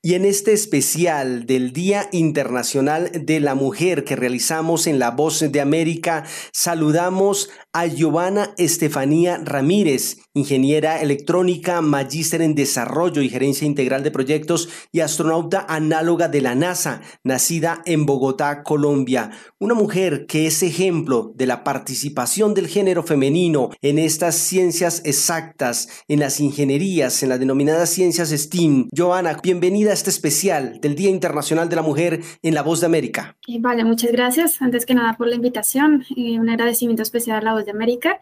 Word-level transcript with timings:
Y 0.00 0.14
en 0.14 0.24
este 0.24 0.52
especial 0.52 1.44
del 1.44 1.72
Día 1.72 2.08
Internacional 2.12 3.10
de 3.12 3.40
la 3.40 3.56
Mujer 3.56 4.04
que 4.04 4.14
realizamos 4.14 4.86
en 4.86 5.00
La 5.00 5.10
Voz 5.10 5.40
de 5.40 5.60
América, 5.60 6.24
saludamos 6.52 7.50
a 7.78 7.86
Giovanna 7.86 8.54
Estefanía 8.56 9.38
Ramírez, 9.38 10.16
ingeniera 10.34 11.00
electrónica, 11.00 11.80
magíster 11.80 12.42
en 12.42 12.56
desarrollo 12.56 13.22
y 13.22 13.28
gerencia 13.28 13.68
integral 13.68 14.02
de 14.02 14.10
proyectos 14.10 14.68
y 14.90 14.98
astronauta 14.98 15.64
análoga 15.68 16.26
de 16.26 16.40
la 16.40 16.56
NASA, 16.56 17.02
nacida 17.22 17.80
en 17.86 18.04
Bogotá, 18.04 18.64
Colombia. 18.64 19.30
Una 19.60 19.74
mujer 19.74 20.26
que 20.26 20.48
es 20.48 20.64
ejemplo 20.64 21.32
de 21.36 21.46
la 21.46 21.62
participación 21.62 22.52
del 22.52 22.66
género 22.66 23.04
femenino 23.04 23.70
en 23.80 24.00
estas 24.00 24.34
ciencias 24.34 25.00
exactas, 25.04 25.88
en 26.08 26.18
las 26.18 26.40
ingenierías, 26.40 27.22
en 27.22 27.28
las 27.28 27.38
denominadas 27.38 27.90
ciencias 27.90 28.30
STEAM. 28.30 28.88
Giovanna, 28.90 29.38
bienvenida 29.40 29.92
este 29.92 30.10
especial 30.10 30.80
del 30.80 30.96
Día 30.96 31.10
Internacional 31.10 31.68
de 31.68 31.76
la 31.76 31.82
Mujer 31.82 32.22
en 32.42 32.54
La 32.54 32.62
Voz 32.62 32.80
de 32.80 32.86
América. 32.86 33.36
Vale, 33.60 33.84
muchas 33.84 34.10
gracias. 34.10 34.60
Antes 34.60 34.84
que 34.84 34.94
nada 34.94 35.16
por 35.16 35.28
la 35.28 35.36
invitación 35.36 36.04
y 36.08 36.38
un 36.38 36.48
agradecimiento 36.48 37.04
especial 37.04 37.38
a 37.38 37.42
La 37.42 37.52
Voz 37.52 37.67
de 37.68 37.72
América 37.72 38.20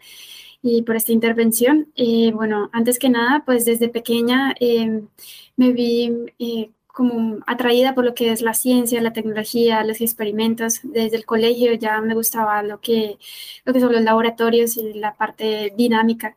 y 0.61 0.81
por 0.83 0.95
esta 0.95 1.11
intervención. 1.11 1.87
Eh, 1.95 2.31
bueno, 2.33 2.69
antes 2.73 2.99
que 2.99 3.09
nada, 3.09 3.43
pues 3.45 3.65
desde 3.65 3.89
pequeña 3.89 4.53
eh, 4.59 5.01
me 5.55 5.71
vi 5.71 6.11
eh, 6.39 6.71
como 6.87 7.39
atraída 7.47 7.93
por 7.95 8.05
lo 8.05 8.13
que 8.15 8.31
es 8.31 8.41
la 8.41 8.53
ciencia, 8.53 9.01
la 9.01 9.13
tecnología, 9.13 9.83
los 9.83 10.01
experimentos. 10.01 10.79
Desde 10.83 11.17
el 11.17 11.25
colegio 11.25 11.73
ya 11.73 12.01
me 12.01 12.15
gustaba 12.15 12.63
lo 12.63 12.81
que, 12.81 13.17
lo 13.65 13.73
que 13.73 13.79
son 13.79 13.93
los 13.93 14.01
laboratorios 14.01 14.77
y 14.77 14.93
la 14.93 15.15
parte 15.15 15.73
dinámica. 15.77 16.35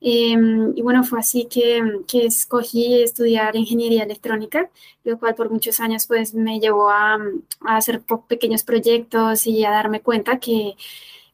Em, 0.00 0.72
y 0.76 0.82
bueno, 0.82 1.02
fue 1.02 1.18
así 1.18 1.46
que, 1.50 1.82
que, 2.06 2.26
escogí 2.26 3.02
estudiar 3.02 3.56
ingeniería 3.56 4.04
electrónica, 4.04 4.70
lo 5.04 5.18
cual 5.18 5.34
por 5.34 5.50
muchos 5.50 5.80
años 5.80 6.06
pues 6.06 6.34
me 6.34 6.60
llevó 6.60 6.88
a, 6.90 7.18
a 7.62 7.76
hacer 7.76 8.02
pequeños 8.28 8.62
proyectos 8.62 9.46
y 9.48 9.64
a 9.64 9.70
darme 9.70 10.00
cuenta 10.00 10.38
que 10.38 10.76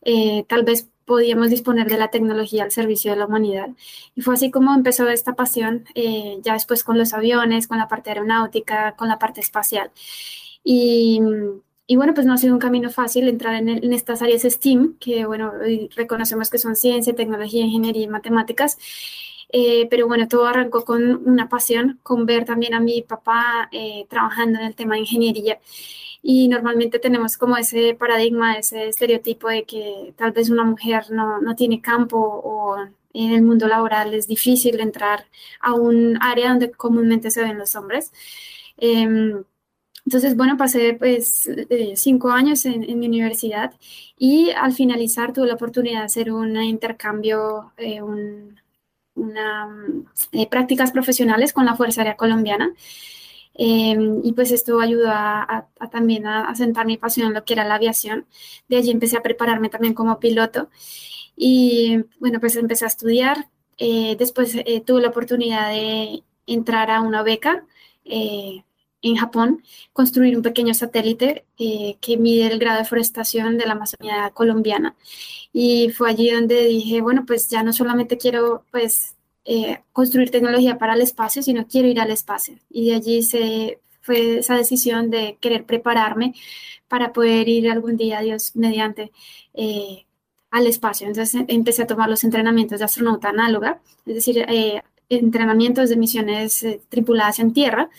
eh, 0.03 0.45
tal 0.49 0.65
vez 0.65 0.89
podíamos 1.05 1.51
disponer 1.51 1.89
de 1.89 1.99
la 1.99 2.09
tecnología 2.09 2.65
al 2.65 2.71
servicio 2.71 3.11
de 3.13 3.19
la 3.19 3.27
humanidad. 3.27 3.69
Y 4.15 4.23
fue 4.23 4.35
así 4.35 4.51
como 4.51 4.75
empezó 4.75 5.09
esta 5.09 5.35
pasión, 5.35 5.85
eh, 5.95 6.39
ya 6.43 6.55
después 6.55 6.85
con 6.85 6.99
los 6.99 7.13
aviones, 7.15 7.67
con 7.69 7.79
la 7.79 7.89
parte 7.89 8.11
aeronáutica, 8.11 8.95
con 8.97 9.09
la 9.09 9.19
parte 9.19 9.41
espacial. 9.41 9.91
Y, 10.63 11.21
y 11.87 11.97
bueno, 11.97 12.15
pues 12.15 12.27
no 12.27 12.33
ha 12.35 12.39
sido 12.39 12.55
un 12.55 12.61
camino 12.61 12.91
fácil 12.91 13.29
entrar 13.29 13.55
en, 13.55 13.69
en, 13.69 13.93
estas 13.93 14.23
áreas 14.23 14.43
STEAM, 14.43 14.97
que 14.99 15.27
bueno, 15.27 15.53
reconocemos 15.97 16.51
que 16.51 16.59
son 16.59 16.77
ciencia, 16.77 17.15
tecnología, 17.15 17.65
ingeniería 17.65 18.05
y 18.05 18.09
matemáticas. 18.09 18.79
Eh, 19.57 19.87
pero 19.89 20.09
bueno, 20.09 20.27
todo 20.27 20.47
arrancó 20.47 20.85
con 20.85 21.29
una 21.29 21.49
pasión, 21.49 22.01
con 22.03 22.27
ver 22.27 22.45
también 22.45 22.75
a 22.75 22.81
mi 22.81 23.03
papá 23.03 23.69
eh, 23.71 24.05
trabajando 24.09 24.59
en 24.59 24.67
el 24.67 24.75
tema 24.75 24.95
de 24.95 25.03
ingeniería. 25.03 25.61
Y 26.27 26.49
normalmente 26.49 26.99
tenemos 26.99 27.37
como 27.37 27.57
ese 27.59 27.95
paradigma, 27.95 28.57
ese 28.57 28.89
estereotipo 28.89 29.49
de 29.49 29.65
que 29.65 30.15
tal 30.17 30.33
vez 30.33 30.49
una 30.49 30.65
mujer 30.65 31.11
no, 31.11 31.41
no 31.41 31.55
tiene 31.55 31.83
campo 31.83 32.19
o 32.19 32.77
en 33.13 33.33
el 33.33 33.43
mundo 33.43 33.69
laboral 33.69 34.15
es 34.15 34.27
difícil 34.27 34.81
entrar 34.81 35.27
a 35.61 35.75
un 35.75 36.17
área 36.23 36.49
donde 36.49 36.71
comúnmente 36.71 37.31
se 37.31 37.43
ven 37.43 37.59
los 37.59 37.77
hombres. 37.77 38.11
Eh, 38.79 39.35
entonces, 40.07 40.37
bueno, 40.37 40.57
pasé 40.57 40.95
pues 40.95 41.47
eh, 41.49 41.95
cinco 41.97 42.31
años 42.31 42.67
en, 42.67 42.99
mi 42.99 43.07
universidad 43.07 43.73
y 44.19 44.51
al 44.51 44.73
finalizar 44.73 45.33
tuve 45.33 45.47
la 45.47 45.55
oportunidad 45.55 46.01
de 46.01 46.05
hacer 46.07 46.31
un 46.33 46.61
intercambio, 46.63 47.73
eh, 47.79 48.03
una, 49.15 49.69
eh, 50.33 50.49
prácticas 50.49 50.93
profesionales 50.93 51.53
con 51.55 51.65
la 51.65 51.75
Fuerza 51.75 52.03
Aérea 52.03 52.17
Colombiana. 52.17 52.75
Em, 53.55 54.21
y 54.25 54.33
pues 54.33 54.51
esto 54.51 54.81
ayudó 54.81 55.09
a, 55.09 55.69
también 55.93 56.27
a, 56.27 56.49
a, 56.49 56.55
sentar 56.57 56.87
mi 56.87 56.97
pasión 56.97 57.29
en 57.29 57.35
lo 57.35 57.45
que 57.45 57.55
era 57.55 57.65
la 57.65 57.77
aviación. 57.77 58.27
De 58.69 58.77
allí 58.77 58.91
empecé 58.91 59.17
a 59.17 59.23
prepararme 59.23 59.69
también 59.69 59.95
como 59.95 60.19
piloto 60.21 60.71
y 61.37 61.99
bueno, 62.21 62.41
pues 62.41 62.57
empecé 62.57 62.85
a 62.85 62.89
estudiar. 62.89 63.49
después 63.79 64.57
tuve 64.87 65.03
la 65.03 65.09
oportunidad 65.09 65.71
de 65.71 66.23
entrar 66.47 66.91
a 66.91 67.01
una 67.01 67.23
beca 67.23 67.67
en 69.05 69.17
Japón 69.17 69.63
construir 69.93 70.37
un 70.37 70.43
pequeño 70.43 70.75
satélite 70.75 71.45
eh, 71.59 71.97
que 72.01 72.17
mide 72.17 72.47
el 72.47 72.59
grado 72.59 72.79
de 72.79 72.85
forestación 72.87 73.59
de 73.59 73.67
la 73.67 73.73
Amazonía 73.75 74.31
colombiana. 74.35 74.97
Y 75.53 75.91
fue 75.91 76.11
allí 76.11 76.31
donde 76.31 76.65
dije, 76.65 77.01
bueno, 77.03 77.25
pues 77.27 77.49
ya 77.49 77.63
no 77.63 77.73
solamente 77.73 78.19
quiero 78.19 78.65
pues 78.73 79.17
eh, 79.45 79.81
construir 79.93 80.31
tecnología 80.31 80.79
para 80.79 80.95
el 80.95 81.01
espacio, 81.01 81.43
sino 81.43 81.67
quiero 81.67 81.89
ir 81.89 82.01
al 82.01 82.11
espacio. 82.11 82.57
Y 82.71 82.89
de 82.89 82.95
allí 82.97 83.23
se 83.23 83.81
fue 84.01 84.39
esa 84.39 84.57
decisión 84.57 85.11
de 85.11 85.39
querer 85.41 85.65
prepararme 85.65 86.35
para 86.89 87.13
poder 87.13 87.49
ir 87.49 87.71
algún 87.71 87.97
día, 87.97 88.21
Dios 88.21 88.55
mediante, 88.55 89.13
eh, 89.55 90.07
al 90.51 90.67
espacio. 90.67 91.07
Entonces 91.07 91.43
empecé 91.49 91.83
a 91.83 91.87
tomar 91.87 92.09
los 92.09 92.25
entrenamientos 92.25 92.79
de 92.79 92.85
astronauta 92.85 93.31
análoga, 93.31 93.81
es 94.07 94.15
decir, 94.15 94.47
entrenamientos 95.09 95.89
de 95.91 95.97
misiones 95.97 96.65
tripuladas 96.89 97.39
en 97.41 97.53
tierra. 97.53 97.91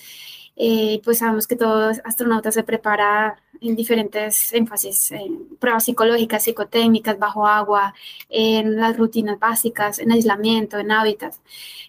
Eh, 0.55 1.01
pues 1.03 1.17
sabemos 1.19 1.47
que 1.47 1.55
todo 1.55 1.91
astronauta 2.03 2.51
se 2.51 2.63
prepara 2.63 3.37
en 3.59 3.75
diferentes 3.75 4.53
énfasis, 4.53 5.11
en 5.11 5.57
pruebas 5.57 5.85
psicológicas, 5.85 6.43
psicotécnicas, 6.43 7.19
bajo 7.19 7.45
agua, 7.45 7.93
en 8.29 8.77
las 8.77 8.97
rutinas 8.97 9.39
básicas, 9.39 9.99
en 9.99 10.11
aislamiento, 10.11 10.77
en 10.79 10.91
hábitat. 10.91 11.35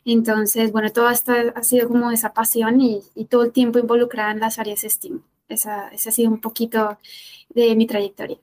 Entonces, 0.05 0.73
bueno, 0.73 0.91
todo 0.91 1.11
esto 1.11 1.33
ha 1.55 1.63
sido 1.63 1.89
como 1.89 2.11
esa 2.11 2.33
pasión 2.33 2.81
y, 2.81 3.03
todo 3.29 3.45
el 3.45 3.53
tiempo 3.53 3.79
involucrada 3.79 4.33
en 4.33 4.41
las 4.41 4.59
áreas 4.59 4.81
STEAM. 4.81 5.23
Esa, 5.49 5.89
esa 5.89 6.11
ha 6.11 6.13
sido 6.13 6.31
un 6.31 6.41
poquito 6.41 6.99
de 7.49 7.75
mi 7.77 7.87
trayectoria. 7.87 8.39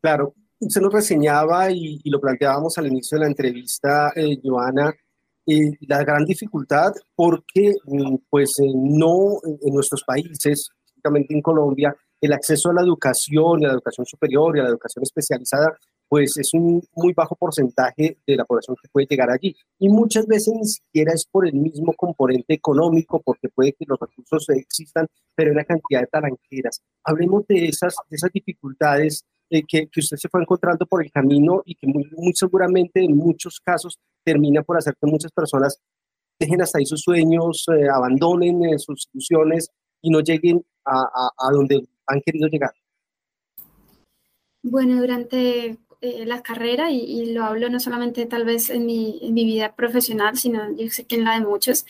Claro, 0.00 0.34
usted 0.58 0.80
nos 0.80 0.92
reseñaba 0.92 1.70
y, 1.70 2.00
lo 2.04 2.20
planteábamos 2.20 2.76
al 2.78 2.86
inicio 2.86 3.16
de 3.16 3.24
la 3.24 3.30
entrevista, 3.30 4.12
eh, 4.16 4.38
Joana, 4.42 4.94
la 5.46 6.04
gran 6.04 6.24
dificultad 6.24 6.92
porque 7.14 7.72
mm, 7.84 8.16
pues 8.28 8.50
eh, 8.60 8.72
no 8.74 9.40
en 9.44 9.74
nuestros 9.74 10.04
países, 10.04 10.38
específicamente 10.44 11.34
en 11.34 11.42
Colombia, 11.42 11.94
el 12.20 12.32
acceso 12.32 12.70
a 12.70 12.74
la 12.74 12.82
educación, 12.82 13.64
a 13.64 13.68
la 13.68 13.74
educación 13.74 14.06
superior 14.06 14.56
y 14.56 14.60
a 14.60 14.64
la 14.64 14.68
educación 14.68 15.02
especializada, 15.02 15.76
pues 16.10 16.36
es 16.36 16.52
un 16.54 16.82
muy 16.96 17.12
bajo 17.14 17.36
porcentaje 17.36 18.18
de 18.26 18.36
la 18.36 18.44
población 18.44 18.76
que 18.82 18.88
puede 18.88 19.06
llegar 19.08 19.30
allí. 19.30 19.54
Y 19.78 19.88
muchas 19.88 20.26
veces 20.26 20.52
ni 20.54 20.66
siquiera 20.66 21.12
es 21.14 21.24
por 21.24 21.46
el 21.46 21.54
mismo 21.54 21.92
componente 21.94 22.52
económico, 22.52 23.22
porque 23.24 23.48
puede 23.48 23.72
que 23.72 23.84
los 23.86 23.98
recursos 23.98 24.48
existan, 24.50 25.06
pero 25.36 25.50
hay 25.50 25.54
una 25.54 25.64
cantidad 25.64 26.00
de 26.00 26.08
talanqueras. 26.08 26.80
Hablemos 27.04 27.46
de 27.46 27.68
esas, 27.68 27.94
de 28.08 28.16
esas 28.16 28.32
dificultades 28.32 29.24
eh, 29.50 29.62
que, 29.66 29.86
que, 29.86 30.00
usted 30.00 30.16
se 30.16 30.28
fue 30.28 30.40
encontrando 30.40 30.84
por 30.84 31.02
el 31.02 31.12
camino 31.12 31.62
y 31.64 31.76
que 31.76 31.86
muy, 31.86 32.10
muy 32.16 32.32
seguramente 32.34 33.04
en 33.04 33.16
muchos 33.16 33.60
casos 33.64 33.96
termina 34.24 34.62
por 34.62 34.78
hacer 34.78 34.94
que 35.00 35.10
muchas 35.10 35.32
personas 35.32 35.80
dejen 36.38 36.62
hasta 36.62 36.78
ahí 36.78 36.86
sus 36.86 37.02
sueños, 37.02 37.66
eh, 37.68 37.88
abandonen 37.88 38.64
eh, 38.64 38.78
sus 38.78 39.08
ilusiones 39.12 39.70
y 40.02 40.10
no 40.10 40.20
lleguen 40.20 40.64
a, 40.86 41.52
donde 41.52 41.86
han 42.06 42.20
querido 42.22 42.48
llegar. 42.48 42.72
Bueno, 44.62 45.00
durante 45.00 45.78
eh, 46.02 46.24
la 46.26 46.42
carrera, 46.42 46.90
y, 46.90 47.32
lo 47.32 47.44
hablo 47.44 47.68
no 47.68 47.78
solamente 47.78 48.24
tal 48.26 48.44
vez 48.44 48.70
en 48.70 48.86
mi, 48.86 49.18
vida 49.32 49.74
profesional, 49.74 50.38
sino 50.38 50.74
yo 50.74 50.88
sé 50.90 51.04
que 51.04 51.16
en 51.16 51.24
la 51.24 51.34
de 51.34 51.46
muchos, 51.46 51.84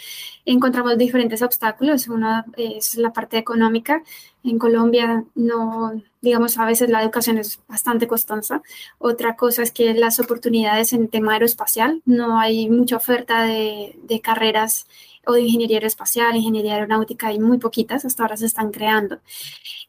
encontramos 0.44 0.98
diferentes 0.98 1.42
obstáculos. 1.42 2.08
Uno 2.08 2.44
es 2.56 2.96
la 2.96 3.12
parte 3.12 3.38
económica. 3.38 4.02
En 4.42 4.58
Colombia 4.58 5.24
no, 5.34 5.92
digamos, 6.20 6.58
a 6.58 6.66
veces 6.66 6.90
la 6.90 7.02
educación 7.02 7.38
es 7.38 7.60
bastante 7.68 8.08
costosa. 8.08 8.62
Otra 8.98 9.36
cosa 9.36 9.62
es 9.62 9.70
que 9.70 9.94
las 9.94 10.18
oportunidades 10.18 10.92
en 10.92 11.08
tema 11.08 11.34
aeroespacial, 11.34 12.02
no 12.04 12.38
hay 12.40 12.68
mucha 12.68 12.96
oferta 12.96 13.44
de 13.44 14.20
carreras 14.22 14.86
o 15.26 15.32
de 15.32 15.42
ingeniería 15.42 15.78
aeroespacial, 15.78 16.36
ingeniería 16.36 16.74
aeronáutica, 16.74 17.28
hay 17.28 17.38
muy 17.38 17.58
poquitas, 17.58 18.04
hasta 18.04 18.22
ahora 18.22 18.36
se 18.36 18.46
están 18.46 18.70
creando. 18.70 19.20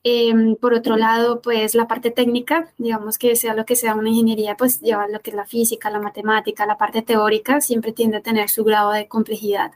Eh, 0.03 0.55
por 0.59 0.73
otro 0.73 0.97
lado, 0.97 1.41
pues 1.41 1.75
la 1.75 1.87
parte 1.87 2.11
técnica, 2.11 2.73
digamos 2.77 3.17
que 3.17 3.35
sea 3.35 3.53
lo 3.53 3.65
que 3.65 3.75
sea 3.75 3.95
una 3.95 4.09
ingeniería, 4.09 4.55
pues 4.57 4.81
lleva 4.81 5.07
lo 5.07 5.19
que 5.21 5.31
es 5.31 5.35
la 5.35 5.45
física, 5.45 5.89
la 5.89 5.99
matemática, 5.99 6.65
la 6.65 6.77
parte 6.77 7.01
teórica, 7.01 7.61
siempre 7.61 7.93
tiende 7.93 8.17
a 8.17 8.21
tener 8.21 8.49
su 8.49 8.63
grado 8.63 8.91
de 8.91 9.07
complejidad. 9.07 9.71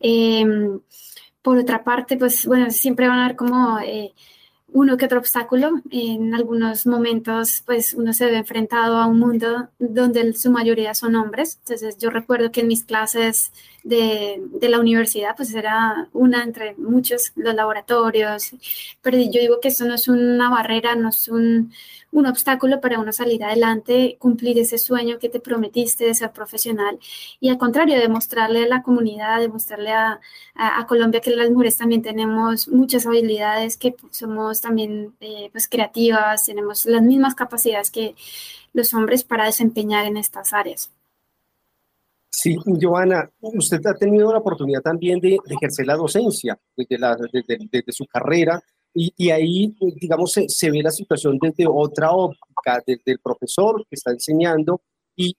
Eh, 0.00 0.44
por 1.42 1.58
otra 1.58 1.84
parte, 1.84 2.16
pues 2.16 2.46
bueno, 2.46 2.70
siempre 2.70 3.08
van 3.08 3.18
a 3.18 3.24
haber 3.26 3.36
como... 3.36 3.78
Eh, 3.80 4.14
uno 4.72 4.96
que 4.96 5.06
otro 5.06 5.18
obstáculo. 5.18 5.80
En 5.90 6.34
algunos 6.34 6.86
momentos, 6.86 7.62
pues 7.66 7.94
uno 7.94 8.12
se 8.12 8.26
ve 8.26 8.36
enfrentado 8.36 8.96
a 8.98 9.06
un 9.06 9.18
mundo 9.18 9.68
donde 9.78 10.32
su 10.34 10.50
mayoría 10.50 10.94
son 10.94 11.16
hombres. 11.16 11.58
Entonces, 11.60 11.98
yo 11.98 12.10
recuerdo 12.10 12.52
que 12.52 12.60
en 12.60 12.68
mis 12.68 12.84
clases 12.84 13.52
de, 13.84 14.42
de, 14.52 14.68
la 14.68 14.80
universidad, 14.80 15.36
pues 15.36 15.54
era 15.54 16.08
una 16.12 16.42
entre 16.42 16.74
muchos 16.76 17.32
los 17.36 17.54
laboratorios, 17.54 18.50
pero 19.00 19.16
yo 19.16 19.40
digo 19.40 19.60
que 19.60 19.68
eso 19.68 19.84
no 19.84 19.94
es 19.94 20.08
una 20.08 20.50
barrera, 20.50 20.96
no 20.96 21.10
es 21.10 21.28
un, 21.28 21.72
un 22.16 22.26
obstáculo 22.26 22.80
para 22.80 22.98
uno 22.98 23.12
salir 23.12 23.44
adelante, 23.44 24.16
cumplir 24.18 24.58
ese 24.58 24.78
sueño 24.78 25.18
que 25.18 25.28
te 25.28 25.38
prometiste 25.38 26.06
de 26.06 26.14
ser 26.14 26.32
profesional 26.32 26.98
y 27.40 27.50
al 27.50 27.58
contrario, 27.58 27.98
demostrarle 27.98 28.64
a 28.64 28.68
la 28.68 28.82
comunidad, 28.82 29.40
demostrarle 29.40 29.92
a, 29.92 30.20
a, 30.54 30.86
Colombia 30.86 31.20
que 31.20 31.30
las 31.30 31.50
mujeres 31.50 31.76
también 31.76 32.00
tenemos 32.00 32.68
muchas 32.68 33.06
habilidades, 33.06 33.76
que 33.76 33.94
somos 34.10 34.62
también 34.62 35.14
eh, 35.20 35.50
pues 35.52 35.68
creativas, 35.68 36.46
tenemos 36.46 36.86
las 36.86 37.02
mismas 37.02 37.34
capacidades 37.34 37.90
que 37.90 38.14
los 38.72 38.94
hombres 38.94 39.22
para 39.22 39.44
desempeñar 39.44 40.06
en 40.06 40.16
estas 40.16 40.54
áreas. 40.54 40.90
Sí, 42.30 42.56
Joana, 42.80 43.30
usted 43.40 43.80
ha 43.86 43.94
tenido 43.94 44.32
la 44.32 44.38
oportunidad 44.38 44.80
también 44.80 45.20
de, 45.20 45.38
ejercer 45.50 45.86
la 45.86 45.96
docencia 45.96 46.58
desde, 46.76 46.98
la, 46.98 47.16
desde, 47.16 47.92
su 47.92 48.06
carrera 48.06 48.62
y, 48.98 49.30
ahí, 49.30 49.76
digamos, 50.00 50.32
se, 50.32 50.70
ve 50.70 50.82
la 50.82 50.90
situación 50.90 51.38
desde 51.38 51.66
otra 51.68 52.12
óptica, 52.12 52.82
desde 52.86 53.12
el 53.12 53.18
profesor 53.18 53.84
que 53.90 53.94
está 53.94 54.10
enseñando 54.10 54.80
y 55.14 55.36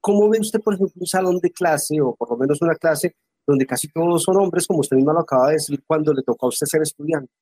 cómo 0.00 0.28
ve 0.28 0.38
usted, 0.38 0.60
por 0.60 0.74
ejemplo, 0.74 0.94
un 1.00 1.06
salón 1.06 1.40
de 1.40 1.50
clase 1.50 2.00
o 2.00 2.14
por 2.14 2.30
lo 2.30 2.36
menos 2.36 2.62
una 2.62 2.76
clase 2.76 3.16
donde 3.44 3.66
casi 3.66 3.88
todos 3.88 4.22
son 4.22 4.36
hombres, 4.36 4.66
como 4.66 4.78
usted 4.78 4.96
mismo 4.96 5.12
lo 5.12 5.20
acaba 5.20 5.48
de 5.48 5.54
decir, 5.54 5.82
cuando 5.86 6.12
le 6.12 6.22
toca 6.22 6.46
a 6.46 6.50
usted 6.50 6.66
ser 6.66 6.82
estudiante. 6.82 7.32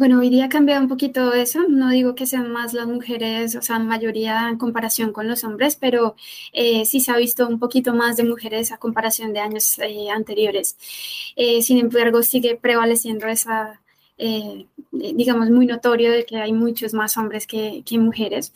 Bueno, 0.00 0.18
hoy 0.20 0.30
día 0.30 0.46
ha 0.46 0.48
cambiado 0.48 0.80
un 0.80 0.88
poquito 0.88 1.34
eso. 1.34 1.68
No 1.68 1.90
digo 1.90 2.14
que 2.14 2.24
sean 2.26 2.50
más 2.50 2.72
las 2.72 2.86
mujeres, 2.86 3.54
o 3.54 3.60
sea, 3.60 3.78
mayoría 3.78 4.48
en 4.48 4.56
comparación 4.56 5.12
con 5.12 5.28
los 5.28 5.44
hombres, 5.44 5.76
pero 5.76 6.16
eh, 6.54 6.86
sí 6.86 7.00
se 7.00 7.12
ha 7.12 7.18
visto 7.18 7.46
un 7.46 7.58
poquito 7.58 7.92
más 7.92 8.16
de 8.16 8.24
mujeres 8.24 8.72
a 8.72 8.78
comparación 8.78 9.34
de 9.34 9.40
años 9.40 9.78
eh, 9.78 10.08
anteriores. 10.08 10.78
Eh, 11.36 11.60
sin 11.60 11.76
embargo, 11.78 12.22
sigue 12.22 12.56
prevaleciendo 12.56 13.26
esa, 13.26 13.82
digamos, 14.92 15.50
muy 15.50 15.66
notorio 15.66 16.12
de 16.12 16.24
que 16.24 16.36
hay 16.36 16.52
muchos 16.52 16.94
más 16.94 17.16
hombres 17.16 17.46
que, 17.46 17.82
mujeres. 17.98 18.52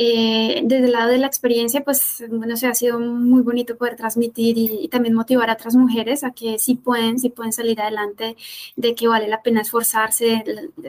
Eh, 0.00 0.60
desde 0.64 0.86
el 0.86 0.92
lado 0.92 1.10
de 1.10 1.18
la 1.18 1.26
experiencia, 1.26 1.82
pues, 1.82 2.22
bueno, 2.30 2.56
se 2.56 2.68
ha 2.68 2.74
sido 2.74 3.00
muy 3.00 3.42
bonito 3.42 3.76
poder 3.76 3.96
transmitir 3.96 4.56
y, 4.56 4.88
también 4.88 5.14
motivar 5.14 5.50
a 5.50 5.54
otras 5.54 5.74
mujeres 5.74 6.22
a 6.22 6.30
que 6.30 6.58
sí 6.58 6.76
pueden, 6.76 7.18
sí 7.18 7.30
pueden 7.30 7.52
salir 7.52 7.80
adelante, 7.80 8.36
de 8.76 8.94
que 8.94 9.08
vale 9.08 9.26
la 9.28 9.42
pena 9.42 9.62
esforzarse, 9.62 10.44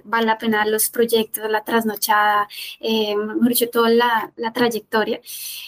vale 0.09 0.27
la 0.27 0.37
pena 0.37 0.65
los 0.65 0.89
proyectos, 0.89 1.49
la 1.49 1.63
trasnochada, 1.63 2.47
eh, 2.79 3.15
mejor 3.15 3.49
dicho, 3.49 3.69
toda 3.69 3.89
la, 3.89 4.31
la 4.37 4.51
trayectoria 4.53 5.21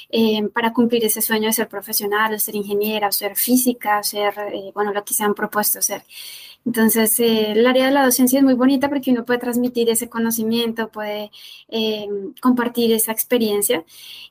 eh, 0.09 0.47
para 0.53 0.73
cumplir 0.73 1.05
ese 1.05 1.21
sueño 1.21 1.47
de 1.47 1.53
ser 1.53 1.67
profesional, 1.67 2.31
de 2.31 2.39
ser 2.39 2.55
ingeniera, 2.55 3.11
ser 3.11 3.35
física, 3.35 4.03
ser, 4.03 4.33
eh, 4.53 4.71
bueno, 4.73 4.93
lo 4.93 5.03
que 5.03 5.13
se 5.13 5.23
han 5.23 5.33
propuesto 5.33 5.81
ser. 5.81 6.03
Entonces, 6.65 7.19
eh, 7.19 7.53
el 7.53 7.65
área 7.65 7.87
de 7.87 7.91
la 7.91 8.05
docencia 8.05 8.37
es 8.39 8.45
muy 8.45 8.53
bonita 8.53 8.87
porque 8.89 9.11
uno 9.11 9.25
puede 9.25 9.39
transmitir 9.39 9.89
ese 9.89 10.09
conocimiento, 10.09 10.89
puede 10.89 11.31
eh, 11.69 12.07
compartir 12.41 12.91
esa 12.93 13.11
experiencia. 13.11 13.83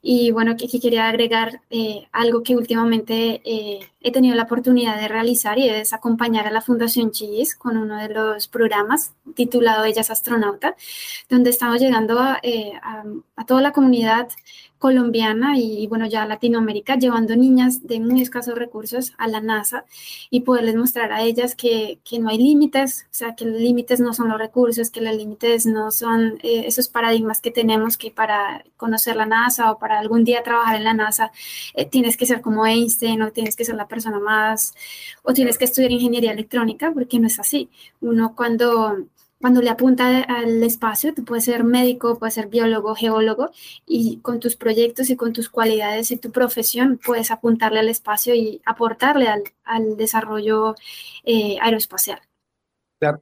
Y 0.03 0.31
bueno, 0.31 0.53
aquí 0.53 0.81
quería 0.81 1.09
agregar 1.09 1.61
eh, 1.71 2.07
algo 2.13 2.43
que 2.43 2.57
últimamente 2.57 3.43
he 4.01 4.13
tenido 4.13 4.35
la 4.35 4.45
oportunidad 4.45 4.99
de 4.99 5.09
realizar 5.09 5.59
y 5.59 5.69
es 5.69 5.93
acompañar 5.93 6.47
a 6.47 6.51
la 6.51 6.63
Fundación 6.63 7.11
Chis 7.11 7.55
con 7.55 7.77
uno 7.77 7.99
de 7.99 8.09
los 8.09 8.49
programas 8.49 9.13
titulado 9.35 9.85
Ellas 9.85 10.11
Astronauta, 10.11 10.75
donde 11.29 11.51
estamos 11.51 11.81
llegando 11.81 12.19
a, 12.19 12.41
a 13.37 13.47
toda 13.47 13.61
la 13.61 13.73
comunidad 13.73 14.29
colombiana 14.81 15.59
y, 15.59 15.87
bueno, 15.89 16.07
ya 16.07 16.25
Latinoamérica, 16.25 16.97
llevando 16.97 17.37
niñas 17.37 17.87
de 17.87 18.01
muy 18.01 18.23
escasos 18.23 18.55
recursos 18.55 19.13
a 19.19 19.29
la 19.29 19.43
NASA 19.43 19.85
y 20.31 20.41
poderles 20.41 20.75
mostrar 20.75 21.13
a 21.13 21.21
ellas 21.23 21.55
que, 21.55 22.01
que 22.03 22.19
no 22.19 22.31
hay 22.31 22.39
límites, 22.39 23.07
o 23.11 23.15
sea, 23.15 23.37
que 23.37 23.45
los 23.45 23.61
límites 23.61 24.01
no 24.01 24.15
son 24.15 24.31
los 24.31 24.39
recursos, 24.39 24.91
que 24.91 25.03
los 25.03 25.15
límites 25.15 25.67
no 25.67 25.91
son 25.91 26.39
eh, 26.43 26.65
esos 26.67 26.89
paradigmas 26.89 27.43
que 27.43 27.51
tenemos 27.51 27.99
que 27.99 28.11
para 28.11 28.65
conocer 28.79 29.17
la 29.17 29.27
NASA 29.27 29.71
o 29.71 29.79
para 29.79 29.99
algún 29.99 30.25
día 30.25 30.43
trabajar 30.43 30.77
en 30.77 30.85
la 30.85 30.95
NASA 30.95 31.31
eh, 31.75 31.85
tienes 31.85 32.17
que 32.17 32.25
ser 32.25 32.41
como 32.41 32.67
Einstein 32.67 33.21
o 33.21 33.33
tienes 33.33 33.57
que 33.57 33.67
ser 33.67 33.75
la 33.75 33.87
persona 33.87 34.19
más, 34.19 34.75
o 35.23 35.35
tienes 35.35 35.59
que 35.59 35.67
estudiar 35.67 35.93
ingeniería 35.93 36.33
electrónica, 36.33 36.91
porque 36.93 37.19
no 37.19 37.27
es 37.27 37.39
así. 37.39 37.69
Uno 38.01 38.35
cuando 38.35 38.97
cuando 39.41 39.63
le 39.63 39.71
apunta 39.71 40.21
al 40.23 40.63
espacio, 40.63 41.15
tú 41.15 41.25
puedes 41.25 41.45
ser 41.45 41.65
médico, 41.65 42.19
puedes 42.19 42.35
ser 42.35 42.49
biólogo, 42.49 42.95
geólogo, 42.95 43.51
y 43.87 44.19
con 44.19 44.39
tus 44.39 44.55
proyectos 44.57 45.09
y 45.09 45.17
con 45.17 45.33
tus 45.33 45.49
cualidades 45.49 46.11
y 46.11 46.19
tu 46.19 46.31
profesión 46.31 47.01
puedes 47.03 47.31
apuntarle 47.31 47.81
al 47.81 47.89
espacio 47.89 48.35
y 48.35 48.61
aportarle 48.67 49.29
al, 49.29 49.43
al 49.65 49.97
desarrollo 49.97 50.75
eh, 51.25 51.57
aeroespacial. 51.61 52.21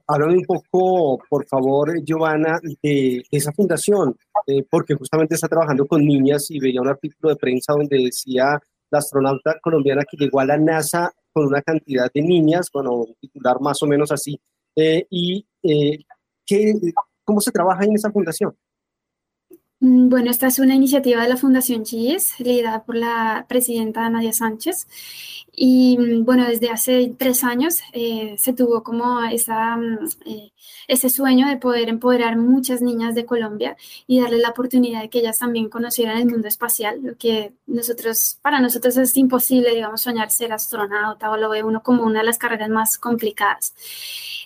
Háblame 0.07 0.39
un 0.39 0.43
poco, 0.43 1.23
por 1.29 1.47
favor, 1.47 2.03
Giovanna, 2.03 2.59
de 2.83 3.23
esa 3.31 3.53
fundación, 3.53 4.13
eh, 4.45 4.65
porque 4.69 4.95
justamente 4.95 5.35
está 5.35 5.47
trabajando 5.47 5.87
con 5.87 6.03
niñas 6.05 6.51
y 6.51 6.59
veía 6.59 6.81
un 6.81 6.89
artículo 6.89 7.29
de 7.29 7.37
prensa 7.37 7.71
donde 7.71 7.97
decía 7.97 8.59
la 8.91 8.99
astronauta 8.99 9.57
colombiana 9.61 10.03
que 10.03 10.17
llegó 10.17 10.41
a 10.41 10.45
la 10.45 10.57
NASA 10.57 11.13
con 11.31 11.47
una 11.47 11.61
cantidad 11.61 12.11
de 12.13 12.21
niñas, 12.21 12.67
bueno, 12.73 13.05
titular 13.21 13.61
más 13.61 13.81
o 13.81 13.87
menos 13.87 14.11
así, 14.11 14.37
y 15.09 15.47
eh, 15.63 15.99
¿cómo 17.23 17.41
se 17.41 17.51
trabaja 17.51 17.83
en 17.85 17.95
esa 17.95 18.11
fundación? 18.11 18.55
Mm, 19.81 20.09
bueno, 20.09 20.29
esta 20.29 20.47
es 20.47 20.59
una 20.59 20.75
iniciativa 20.75 21.21
de 21.21 21.29
la 21.29 21.37
Fundación 21.37 21.83
Chis, 21.85 22.37
liderada 22.39 22.83
por 22.83 22.95
la 22.95 23.45
presidenta 23.47 24.09
Nadia 24.09 24.33
Sánchez. 24.33 24.87
Y 25.55 25.97
mm, 25.97 26.25
bueno, 26.25 26.45
desde 26.47 26.69
hace 26.69 27.13
tres 27.17 27.43
años 27.45 27.79
eh, 27.93 28.35
se 28.37 28.53
tuvo 28.53 28.83
como 28.83 29.21
esa, 29.23 29.77
mm, 29.77 29.99
eh, 30.25 30.51
ese 30.87 31.09
sueño 31.09 31.47
de 31.47 31.57
poder 31.57 31.87
empoderar 31.89 32.35
muchas 32.37 32.81
niñas 32.81 33.15
de 33.15 33.25
Colombia 33.25 33.77
y 34.05 34.19
darles 34.21 34.41
la 34.41 34.49
oportunidad 34.49 35.01
de 35.01 35.09
que 35.09 35.19
ellas 35.19 35.39
también 35.39 35.69
conocieran 35.69 36.17
el 36.17 36.27
mundo 36.27 36.47
espacial, 36.49 36.99
lo 37.01 37.17
que 37.17 37.53
nosotros, 37.67 38.37
para 38.41 38.59
nosotros 38.59 38.97
es 38.97 39.15
imposible, 39.17 39.73
digamos, 39.73 40.01
soñar 40.01 40.29
ser 40.31 40.51
astronauta 40.53 41.31
o 41.31 41.37
lo 41.37 41.49
ve 41.49 41.63
uno 41.63 41.81
como 41.83 42.03
una 42.03 42.19
de 42.19 42.25
las 42.25 42.37
carreras 42.37 42.69
más 42.69 42.97
complicadas. 42.97 43.73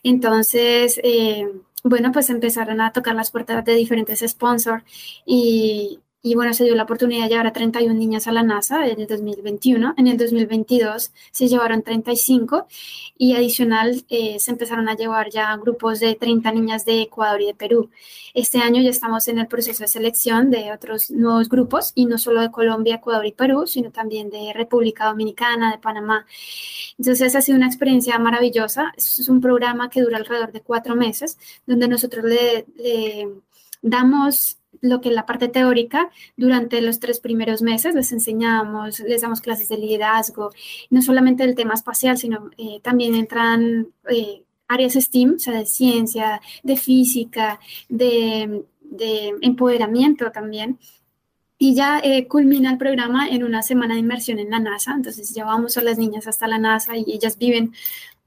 Entonces, 0.03 0.99
eh, 1.03 1.47
bueno, 1.83 2.11
pues 2.11 2.29
empezaron 2.29 2.81
a 2.81 2.93
tocar 2.93 3.15
las 3.15 3.31
puertas 3.31 3.63
de 3.65 3.75
diferentes 3.75 4.23
sponsors 4.25 4.83
y, 5.25 5.99
y 6.25 6.35
bueno, 6.35 6.53
se 6.53 6.63
dio 6.63 6.73
la 6.73 6.83
oportunidad 6.83 7.25
de 7.25 7.31
llevar 7.31 7.47
a 7.47 7.51
31 7.51 7.93
niñas 7.93 8.27
a 8.27 8.31
la 8.31 8.43
NASA 8.43 8.87
en 8.87 9.01
el 9.01 9.07
2021. 9.07 9.95
En 9.97 10.07
el 10.07 10.17
2022 10.17 11.11
se 11.31 11.47
llevaron 11.49 11.83
35 11.83 12.65
y 13.17 13.35
adicional 13.35 14.05
eh, 14.07 14.39
se 14.39 14.51
empezaron 14.51 14.87
a 14.87 14.95
llevar 14.95 15.29
ya 15.29 15.53
grupos 15.57 15.99
de 15.99 16.15
30 16.15 16.49
niñas 16.53 16.85
de 16.85 17.01
Ecuador 17.01 17.41
y 17.41 17.47
de 17.47 17.53
Perú. 17.53 17.89
Este 18.33 18.59
año 18.59 18.81
ya 18.81 18.89
estamos 18.89 19.27
en 19.27 19.37
el 19.37 19.47
proceso 19.47 19.83
de 19.83 19.89
selección 19.89 20.49
de 20.49 20.71
otros 20.71 21.11
nuevos 21.11 21.49
grupos 21.49 21.91
y 21.93 22.05
no 22.05 22.17
solo 22.17 22.39
de 22.39 22.51
Colombia, 22.51 22.95
Ecuador 22.95 23.25
y 23.25 23.33
Perú, 23.33 23.67
sino 23.67 23.91
también 23.91 24.29
de 24.29 24.53
República 24.53 25.07
Dominicana, 25.07 25.73
de 25.73 25.77
Panamá. 25.77 26.25
Entonces 26.97 27.35
ha 27.35 27.41
sido 27.41 27.57
una 27.57 27.67
experiencia 27.67 28.17
maravillosa. 28.17 28.93
Es 28.95 29.27
un 29.27 29.41
programa 29.41 29.89
que 29.89 30.01
dura 30.01 30.19
alrededor 30.19 30.53
de 30.53 30.61
cuatro 30.61 30.95
meses, 30.95 31.37
donde 31.65 31.89
nosotros 31.89 32.23
le, 32.23 32.65
le 32.77 33.27
damos 33.81 34.57
lo 34.83 34.99
que 34.99 35.09
es 35.09 35.15
la 35.15 35.25
parte 35.25 35.47
teórica, 35.47 36.11
durante 36.35 36.81
los 36.81 36.99
tres 36.99 37.19
primeros 37.19 37.61
meses 37.61 37.95
les 37.95 38.11
enseñamos, 38.11 38.99
les 38.99 39.21
damos 39.21 39.39
clases 39.39 39.69
de 39.69 39.77
liderazgo, 39.77 40.51
no 40.89 41.01
solamente 41.01 41.45
del 41.45 41.55
tema 41.55 41.73
espacial, 41.73 42.17
sino 42.17 42.51
eh, 42.57 42.81
también 42.81 43.15
entran 43.15 43.87
eh, 44.09 44.43
áreas 44.67 44.93
STEAM, 44.93 45.35
o 45.35 45.39
sea, 45.39 45.57
de 45.57 45.65
ciencia, 45.65 46.41
de 46.63 46.75
física, 46.75 47.59
de, 47.87 48.65
empoderamiento 49.41 50.31
también. 50.31 50.77
Y 51.57 51.75
ya 51.75 51.99
eh, 52.03 52.27
culmina 52.27 52.69
el 52.71 52.77
programa 52.77 53.29
en 53.29 53.43
una 53.43 53.61
semana 53.61 53.93
de 53.93 54.01
inmersión 54.01 54.37
en 54.37 54.49
la 54.49 54.59
NASA. 54.59 54.93
Entonces 54.93 55.33
llevamos 55.33 55.77
a 55.77 55.81
las 55.81 55.97
niñas 55.97 56.27
hasta 56.27 56.45
la 56.47 56.57
NASA 56.57 56.97
y 56.97 57.05
ellas 57.07 57.37
viven 57.37 57.73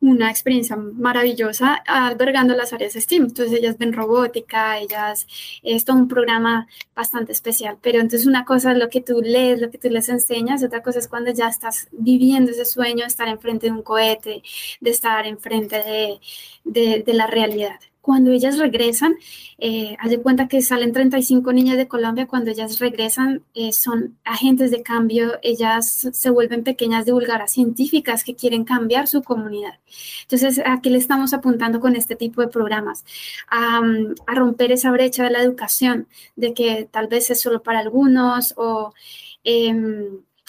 una 0.00 0.30
experiencia 0.30 0.76
maravillosa 0.76 1.74
albergando 1.86 2.54
las 2.54 2.72
áreas 2.72 2.94
STEAM. 2.94 3.24
Entonces 3.24 3.58
ellas 3.58 3.78
ven 3.78 3.92
robótica, 3.92 4.78
ellas, 4.78 5.26
es 5.62 5.84
todo 5.84 5.96
un 5.96 6.08
programa 6.08 6.66
bastante 6.94 7.32
especial. 7.32 7.78
Pero 7.82 8.00
entonces 8.00 8.26
una 8.26 8.44
cosa 8.44 8.72
es 8.72 8.78
lo 8.78 8.88
que 8.88 9.00
tú 9.00 9.20
lees, 9.22 9.60
lo 9.60 9.70
que 9.70 9.78
tú 9.78 9.88
les 9.88 10.08
enseñas, 10.08 10.62
otra 10.62 10.82
cosa 10.82 10.98
es 10.98 11.08
cuando 11.08 11.32
ya 11.32 11.48
estás 11.48 11.88
viviendo 11.92 12.50
ese 12.50 12.64
sueño 12.64 13.00
de 13.00 13.06
estar 13.06 13.28
enfrente 13.28 13.66
de 13.66 13.72
un 13.72 13.82
cohete, 13.82 14.42
de 14.80 14.90
estar 14.90 15.26
enfrente 15.26 15.76
de, 15.76 16.20
de, 16.64 17.02
de 17.02 17.14
la 17.14 17.26
realidad 17.26 17.80
cuando 18.06 18.30
ellas 18.30 18.56
regresan, 18.56 19.16
eh, 19.58 19.96
haz 19.98 20.10
de 20.10 20.22
cuenta 20.22 20.46
que 20.46 20.62
salen 20.62 20.92
35 20.92 21.52
niñas 21.52 21.76
de 21.76 21.88
Colombia, 21.88 22.28
cuando 22.28 22.52
ellas 22.52 22.78
regresan 22.78 23.42
eh, 23.52 23.72
son 23.72 24.16
agentes 24.22 24.70
de 24.70 24.84
cambio, 24.84 25.40
ellas 25.42 26.08
se 26.12 26.30
vuelven 26.30 26.62
pequeñas 26.62 27.04
divulgadoras 27.04 27.50
científicas 27.52 28.22
que 28.22 28.36
quieren 28.36 28.62
cambiar 28.62 29.08
su 29.08 29.24
comunidad. 29.24 29.80
Entonces, 30.22 30.62
¿a 30.64 30.80
qué 30.80 30.90
le 30.90 30.98
estamos 30.98 31.34
apuntando 31.34 31.80
con 31.80 31.96
este 31.96 32.14
tipo 32.14 32.42
de 32.42 32.46
programas? 32.46 33.04
A, 33.50 33.80
a 34.28 34.34
romper 34.36 34.70
esa 34.70 34.92
brecha 34.92 35.24
de 35.24 35.30
la 35.30 35.42
educación, 35.42 36.06
de 36.36 36.54
que 36.54 36.88
tal 36.88 37.08
vez 37.08 37.28
es 37.32 37.40
solo 37.40 37.64
para 37.64 37.80
algunos 37.80 38.54
o... 38.56 38.94
Eh, 39.42 39.74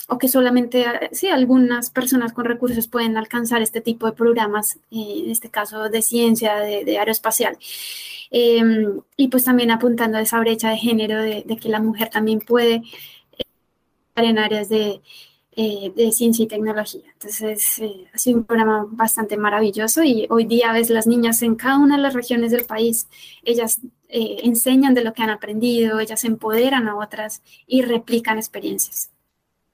o 0.08 0.18
que 0.18 0.28
solamente, 0.28 0.86
sí, 1.12 1.28
algunas 1.28 1.90
personas 1.90 2.34
con 2.34 2.46
recursos 2.46 2.88
pueden 2.88 3.18
alcanzar 3.18 3.62
este 3.62 3.82
tipo 3.82 4.06
de 4.08 4.14
programas, 4.14 4.78
eh, 4.92 5.24
en 5.26 5.32
este 5.32 5.50
caso 5.50 5.90
de 5.90 6.02
ciencia, 6.02 6.56
de, 6.58 6.98
aeroespacial. 6.98 7.58
Em, 8.32 9.02
y 9.16 9.28
pues 9.30 9.44
también 9.44 9.72
apuntando 9.72 10.18
a 10.18 10.22
esa 10.22 10.40
brecha 10.40 10.70
de 10.70 10.78
género, 10.78 11.22
de, 11.22 11.44
que 11.62 11.70
la 11.70 11.82
mujer 11.82 12.10
también 12.10 12.40
puede 12.40 12.84
estar 13.38 14.26
en 14.26 14.38
áreas 14.40 14.70
de, 14.70 15.02
eh, 15.60 15.92
de 15.96 16.12
ciencia 16.12 16.44
y 16.44 16.48
tecnología. 16.48 17.02
Entonces, 17.14 17.80
eh, 17.80 18.08
ha 18.14 18.18
sido 18.20 18.38
un 18.38 18.46
programa 18.46 18.86
bastante 18.90 19.38
maravilloso 19.38 20.04
y 20.04 20.28
hoy 20.30 20.46
día 20.46 20.72
ves 20.72 20.90
las 20.92 21.08
niñas 21.08 21.42
en 21.42 21.56
cada 21.56 21.80
una 21.80 21.98
de 21.98 22.04
las 22.04 22.14
regiones 22.14 22.52
del 22.52 22.66
país, 22.66 23.08
ellas 23.44 23.80
eh, 24.08 24.42
enseñan 24.44 24.94
de 24.94 25.04
lo 25.04 25.14
que 25.14 25.24
han 25.24 25.32
aprendido, 25.32 26.00
ellas 26.00 26.24
empoderan 26.26 26.88
a 26.88 26.96
otras 26.96 27.42
y 27.66 27.82
replican 27.82 28.38
experiencias. 28.38 29.10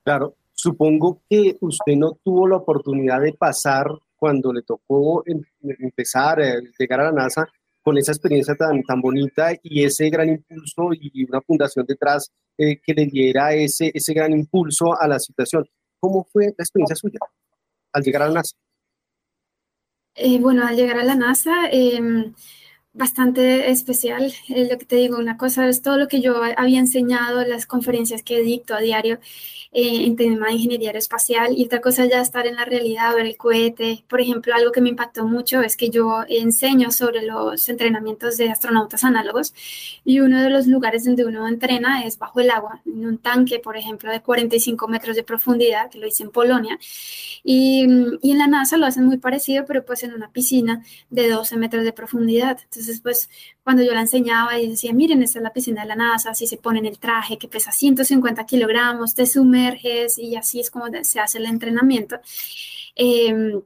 Claro, 0.04 0.36
supongo 0.54 1.22
que 1.30 1.58
usted 1.62 1.96
no 1.96 2.18
tuvo 2.24 2.48
la 2.48 2.58
oportunidad 2.58 3.22
de 3.22 3.34
pasar 3.34 3.88
cuando 4.16 4.54
le 4.54 4.62
tocó 4.62 5.24
em, 5.26 5.42
empezar, 5.62 6.40
llegar 6.78 7.02
a 7.02 7.06
la 7.06 7.12
NASA, 7.12 7.48
con 7.82 7.98
esa 7.98 8.14
experiencia 8.14 8.56
tan, 8.56 8.82
tan 8.84 9.02
bonita 9.02 9.52
y 9.62 9.84
ese 9.84 10.10
gran 10.10 10.30
impulso 10.30 10.90
y 10.94 11.26
una 11.26 11.42
fundación 11.42 11.86
detrás 11.86 12.32
eh, 12.58 12.80
que 12.82 12.94
le 12.94 13.06
diera 13.06 13.54
ese, 13.54 13.92
ese 13.94 14.14
gran 14.14 14.32
impulso 14.32 15.00
a 15.00 15.08
la 15.08 15.20
situación. 15.20 15.68
¿Cómo 16.00 16.24
fue 16.32 16.46
la 16.46 16.64
experiencia 16.64 16.96
suya 16.96 17.20
al 17.92 18.04
llegar 18.04 18.22
a 18.22 18.28
la 18.28 18.36
NASA? 18.36 18.56
Eh, 20.16 20.40
bueno, 20.40 20.66
al 20.66 20.76
llegar 20.76 20.98
a 20.98 21.04
la 21.04 21.16
NASA, 21.16 21.70
em, 21.72 22.34
bastante 22.94 23.70
especial. 23.72 24.34
Es 24.50 24.70
lo 24.70 24.78
que 24.78 24.86
te 24.86 24.96
digo, 24.98 25.18
una 25.18 25.38
cosa 25.38 25.68
es 25.68 25.82
todo 25.82 25.98
lo 25.98 26.08
que 26.08 26.22
yo 26.22 26.42
había 26.58 26.80
enseñado, 26.80 27.44
las 27.46 27.66
conferencias 27.66 28.24
que 28.24 28.42
dicto 28.42 28.76
a 28.76 28.80
diario 28.80 29.20
eh, 29.76 30.06
en 30.06 30.16
tema 30.16 30.48
de 30.48 30.54
ingeniería 30.54 30.90
aeroespacial 30.90 31.58
y 31.58 31.66
otra 31.66 31.82
cosa 31.82 32.06
ya 32.06 32.22
estar 32.22 32.46
en 32.46 32.56
la 32.56 32.66
realidad, 32.66 33.16
ver 33.16 33.26
el 33.26 33.38
cohete. 33.38 34.06
Por 34.08 34.22
ejemplo, 34.22 34.54
algo 34.54 34.72
que 34.72 34.82
me 34.82 34.90
impactó 34.90 35.26
mucho 35.26 35.62
es 35.62 35.76
que 35.76 35.90
yo 35.90 36.24
enseño 36.30 36.92
sobre 36.92 37.24
los 37.24 37.68
entrenamientos 37.70 38.38
de 38.38 38.50
astronautas 38.52 39.04
análogos 39.04 39.54
y 40.06 40.20
uno 40.20 40.44
de 40.44 40.52
los 40.52 40.68
lugares 40.68 41.06
donde 41.06 41.26
uno 41.26 41.48
entrena 41.48 42.04
es 42.06 42.20
bajo 42.20 42.40
el 42.40 42.52
agua, 42.52 42.82
en 42.86 43.06
un 43.08 43.18
tanque, 43.18 43.58
por 43.60 43.76
ejemplo, 43.76 44.12
de 44.12 44.22
45 44.22 44.88
metros 44.88 45.16
de 45.16 45.24
profundidad, 45.24 45.90
que 45.90 45.98
lo 45.98 46.06
hice 46.06 46.22
en 46.22 46.30
Polonia. 46.30 46.78
Y, 47.44 47.88
y 48.22 48.32
en 48.32 48.38
la 48.38 48.48
NASA 48.48 48.78
lo 48.78 48.86
hacen 48.86 49.06
muy 49.06 49.18
parecido, 49.18 49.66
pero 49.66 49.84
pues 49.84 50.04
en 50.04 50.14
una 50.14 50.32
piscina 50.32 50.84
de 51.10 51.30
12 51.30 51.58
metros 51.58 51.84
de 51.84 51.94
profundidad. 51.94 52.60
Entonces, 52.64 52.83
pues 53.02 53.30
cuando 53.64 53.84
yo 53.84 53.94
la 53.94 54.02
enseñaba 54.02 54.60
y 54.60 54.70
decía, 54.70 54.94
miren, 54.94 55.24
esta 55.24 55.40
es 55.40 55.44
la 55.44 55.54
piscina 55.54 55.82
de 55.82 55.88
la 55.88 55.96
NASA, 55.96 56.32
así 56.32 56.48
se 56.48 56.58
pone 56.58 56.80
en 56.80 56.86
el 56.86 57.00
traje 57.00 57.38
que 57.38 57.48
pesa 57.48 57.72
150 57.72 58.46
kilogramos, 58.46 59.14
te 59.16 59.26
sumerges 59.26 60.18
y 60.18 60.36
así 60.36 60.60
es 60.60 60.70
como 60.72 60.86
se 61.04 61.20
hace 61.20 61.38
el 61.38 61.46
entrenamiento. 61.46 62.20
Em, 62.96 63.62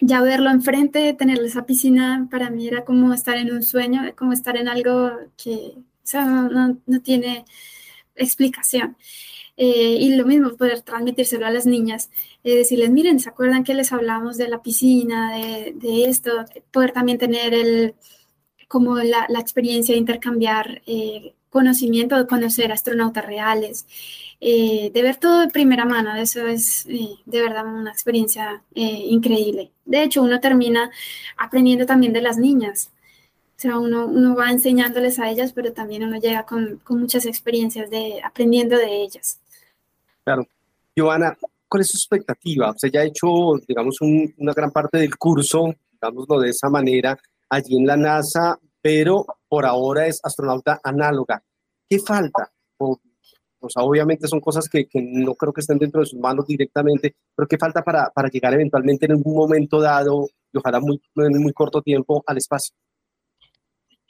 ya 0.00 0.22
verlo 0.22 0.50
enfrente, 0.50 1.14
tener 1.14 1.38
esa 1.40 1.66
piscina, 1.66 2.28
para 2.30 2.50
mí 2.50 2.66
era 2.68 2.84
como 2.84 3.12
estar 3.14 3.36
en 3.36 3.52
un 3.52 3.62
sueño, 3.62 4.02
como 4.16 4.32
estar 4.32 4.56
en 4.56 4.68
algo 4.68 5.10
que 5.36 5.74
no, 6.86 7.00
tiene 7.02 7.44
explicación. 8.16 8.96
Eh, 9.56 9.98
y 10.00 10.16
lo 10.16 10.26
mismo, 10.26 10.56
poder 10.56 10.82
transmitírselo 10.82 11.46
a 11.46 11.50
las 11.50 11.66
niñas, 11.66 12.10
eh, 12.42 12.56
decirles, 12.56 12.90
miren, 12.90 13.20
¿se 13.20 13.28
acuerdan 13.28 13.64
que 13.64 13.74
les 13.74 13.92
hablamos 13.92 14.36
de 14.36 14.48
la 14.48 14.62
piscina, 14.62 15.32
de 15.32 16.04
esto? 16.06 16.44
Poder 16.72 16.92
también 16.92 17.18
tener 17.18 17.54
el, 17.54 17.94
como 18.68 18.96
la, 18.98 19.26
experiencia 19.38 19.94
de 19.94 20.00
intercambiar 20.00 20.82
eh, 20.86 21.34
conocimiento, 21.50 22.16
de 22.16 22.26
conocer 22.26 22.72
astronautas 22.72 23.24
reales, 23.24 23.86
eh, 24.40 24.90
de 24.92 25.02
ver 25.02 25.16
todo 25.16 25.40
de 25.40 25.48
primera 25.48 25.84
mano, 25.84 26.14
eso 26.16 26.46
es 26.46 26.86
eh, 26.86 27.16
de 27.24 27.40
verdad 27.40 27.66
una 27.66 27.90
experiencia 27.90 28.62
increíble. 28.74 29.70
De 29.84 30.02
hecho, 30.02 30.22
uno 30.22 30.40
termina 30.40 30.90
aprendiendo 31.36 31.86
también 31.86 32.12
de 32.12 32.22
las 32.22 32.38
niñas. 32.38 32.90
O 33.56 33.60
sea, 33.60 33.78
uno, 33.78 34.06
uno 34.06 34.34
va 34.34 34.50
enseñándoles 34.50 35.18
a 35.20 35.30
ellas, 35.30 35.52
pero 35.52 35.72
también 35.72 36.02
uno 36.02 36.18
llega 36.18 36.44
con, 36.44 36.80
con 36.82 37.00
muchas 37.00 37.24
experiencias 37.24 37.88
de 37.88 38.20
aprendiendo 38.22 38.76
de 38.76 39.02
ellas. 39.02 39.38
Claro. 40.24 40.46
Joana, 40.96 41.36
¿cuál 41.68 41.80
es 41.80 41.88
su 41.88 41.96
expectativa? 41.96 42.70
Usted 42.70 42.90
ya 42.92 43.00
ha 43.00 43.04
hecho, 43.04 43.26
digamos, 43.66 44.00
una 44.00 44.52
gran 44.52 44.70
parte 44.70 44.98
del 44.98 45.16
curso, 45.16 45.74
digámoslo 45.92 46.40
de 46.40 46.50
esa 46.50 46.68
manera, 46.68 47.18
allí 47.48 47.76
en 47.78 47.86
la 47.86 47.96
NASA, 47.96 48.58
pero 48.80 49.24
por 49.48 49.66
ahora 49.66 50.06
es 50.06 50.20
astronauta 50.22 50.80
análoga. 50.82 51.42
¿Qué 51.88 51.98
falta? 51.98 52.52
O, 52.78 52.98
sea, 53.70 53.82
obviamente 53.82 54.28
son 54.28 54.40
cosas 54.40 54.68
que, 54.68 54.86
no 54.92 55.34
creo 55.34 55.52
que 55.52 55.62
estén 55.62 55.78
dentro 55.78 56.00
de 56.00 56.06
sus 56.06 56.18
manos 56.18 56.46
directamente, 56.46 57.14
pero 57.34 57.48
¿qué 57.48 57.56
falta 57.56 57.82
para, 57.82 58.10
para 58.14 58.28
llegar 58.28 58.52
eventualmente 58.52 59.06
en 59.06 59.12
algún 59.12 59.34
momento 59.34 59.80
dado, 59.80 60.28
y 60.52 60.58
ojalá 60.58 60.80
muy, 60.80 61.00
en 61.16 61.42
muy 61.42 61.52
corto 61.52 61.80
tiempo, 61.80 62.22
al 62.26 62.36
espacio? 62.36 62.74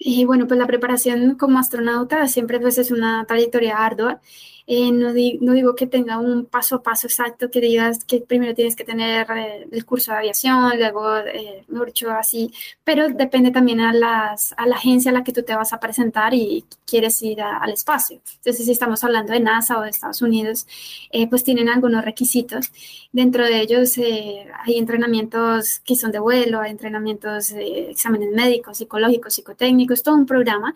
Y 0.07 0.27
bueno, 0.27 0.47
pues 0.47 0.61
la 0.61 0.67
preparación 0.67 1.35
como 1.37 1.59
astronauta 1.59 2.29
siempre 2.29 2.61
pues 2.61 2.77
es 2.77 2.91
una 2.91 3.25
trayectoria 3.25 3.79
ardua 3.79 4.21
eh, 4.67 4.91
no, 4.93 5.09
no, 5.09 5.53
digo 5.53 5.75
que 5.75 5.87
tenga 5.87 6.19
un 6.19 6.47
paso 6.47 6.77
a 6.77 6.83
paso 6.83 7.07
exacto 7.07 7.51
que 7.51 7.61
digas 7.61 8.03
que 8.05 8.21
primero 8.23 8.55
tienes 8.55 8.75
que 8.75 8.85
tener 8.85 9.27
eh, 9.31 9.69
el 9.71 9.85
curso 9.85 10.13
de 10.13 10.19
aviación, 10.19 10.79
luego, 10.79 11.19
eh, 11.19 11.65
mucho 11.69 12.11
así, 12.11 12.51
pero 12.83 13.09
depende 13.11 13.51
también 13.51 13.81
a, 13.81 13.93
las, 13.93 14.55
a 14.57 14.67
la 14.67 14.77
agencia 14.77 15.11
a 15.11 15.15
la 15.15 15.23
que 15.23 15.33
tú 15.33 15.43
te 15.43 15.55
vas 15.55 15.75
a 15.75 15.81
presentar 15.81 16.33
y 16.33 16.65
quieres 16.87 17.21
ir 17.23 17.43
al 17.43 17.73
espacio. 17.73 18.21
Entonces, 18.37 18.65
si 18.65 18.73
estamos 18.73 19.05
hablando 19.05 19.35
de 19.35 19.41
NASA 19.41 19.79
o 19.79 19.83
de 19.83 19.91
Estados 19.91 20.23
Unidos, 20.23 20.67
eh, 21.11 21.29
pues 21.29 21.45
tienen 21.45 21.69
algunos 21.69 22.03
requisitos. 22.05 22.73
Dentro 23.13 23.45
de 23.45 23.61
ellos 23.61 23.99
hay 23.99 24.79
entrenamientos 24.79 25.81
que 25.81 25.95
son 25.95 26.11
de 26.11 26.19
vuelo, 26.19 26.61
hay 26.61 26.71
entrenamientos 26.71 27.49
de 27.49 27.91
exámenes 27.91 28.31
médicos, 28.33 28.79
psicológicos, 28.79 29.35
psicotécnicos, 29.35 29.94
todo 30.03 30.17
un 30.17 30.27
programa. 30.27 30.75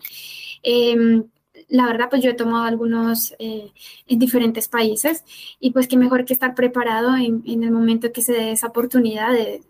Em, 0.63 1.23
la 1.67 1.85
verdad, 1.85 2.09
pues 2.09 2.23
yo 2.23 2.31
he 2.31 2.35
tomado 2.35 2.65
algunos 2.65 3.35
eh, 3.39 3.71
en 4.07 4.19
diferentes 4.19 4.67
países 4.67 5.23
y 5.59 5.71
pues 5.71 5.87
qué 5.87 5.97
mejor 5.97 6.25
que 6.25 6.33
estar 6.33 6.55
preparado 6.55 7.15
en, 7.15 7.43
el 7.45 7.71
momento 7.71 8.11
que 8.11 8.21
se 8.21 8.33
dé 8.33 8.51
esa 8.51 8.67
oportunidad 8.67 9.31
de, 9.31 9.61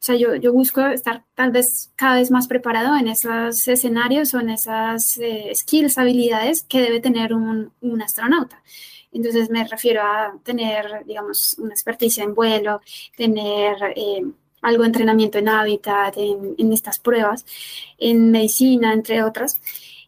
o 0.00 0.02
sea, 0.04 0.14
yo, 0.16 0.36
yo, 0.36 0.52
busco 0.52 0.80
estar 0.86 1.24
tal 1.34 1.50
vez 1.50 1.92
cada 1.96 2.16
vez 2.16 2.30
más 2.30 2.46
preparado 2.46 2.96
en 2.96 3.08
esos 3.08 3.66
escenarios 3.66 4.32
o 4.32 4.40
en 4.40 4.50
esas 4.50 5.18
eh, 5.18 5.50
skills, 5.54 5.98
habilidades 5.98 6.62
que 6.62 6.80
debe 6.80 7.00
tener 7.00 7.34
un, 7.34 7.72
un, 7.80 8.02
astronauta. 8.02 8.62
Entonces 9.10 9.50
me 9.50 9.66
refiero 9.66 10.02
a 10.02 10.38
tener, 10.44 11.04
digamos, 11.04 11.56
una 11.58 11.72
experticia 11.72 12.24
en 12.24 12.34
vuelo, 12.34 12.80
tener... 13.16 13.76
Eh, 13.96 14.22
algo 14.62 14.82
de 14.82 14.88
entrenamiento 14.88 15.38
en 15.38 15.48
hábitat, 15.48 16.16
en, 16.16 16.54
en, 16.58 16.72
estas 16.72 16.98
pruebas, 16.98 17.44
en 17.98 18.30
medicina, 18.30 18.92
entre 18.92 19.22
otras. 19.22 19.60